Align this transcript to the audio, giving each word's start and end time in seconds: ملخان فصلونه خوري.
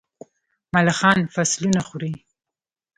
ملخان 0.73 1.19
فصلونه 1.33 1.79
خوري. 1.87 2.13